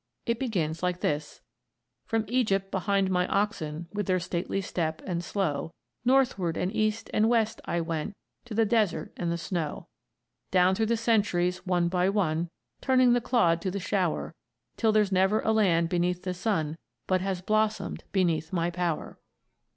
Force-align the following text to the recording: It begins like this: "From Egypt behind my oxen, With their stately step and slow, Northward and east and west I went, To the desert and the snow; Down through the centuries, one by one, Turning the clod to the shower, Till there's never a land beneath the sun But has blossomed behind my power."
It 0.25 0.39
begins 0.39 0.81
like 0.81 1.01
this: 1.01 1.41
"From 2.07 2.25
Egypt 2.27 2.71
behind 2.71 3.11
my 3.11 3.27
oxen, 3.27 3.87
With 3.93 4.07
their 4.07 4.19
stately 4.19 4.59
step 4.59 4.99
and 5.05 5.23
slow, 5.23 5.75
Northward 6.03 6.57
and 6.57 6.75
east 6.75 7.11
and 7.13 7.29
west 7.29 7.61
I 7.65 7.81
went, 7.81 8.15
To 8.45 8.55
the 8.55 8.65
desert 8.65 9.13
and 9.15 9.31
the 9.31 9.37
snow; 9.37 9.85
Down 10.49 10.73
through 10.73 10.87
the 10.87 10.97
centuries, 10.97 11.67
one 11.67 11.87
by 11.87 12.09
one, 12.09 12.49
Turning 12.81 13.13
the 13.13 13.21
clod 13.21 13.61
to 13.61 13.69
the 13.69 13.79
shower, 13.79 14.33
Till 14.75 14.91
there's 14.91 15.11
never 15.11 15.39
a 15.41 15.51
land 15.51 15.87
beneath 15.89 16.23
the 16.23 16.33
sun 16.33 16.77
But 17.05 17.21
has 17.21 17.41
blossomed 17.43 18.03
behind 18.11 18.51
my 18.51 18.71
power." 18.71 19.19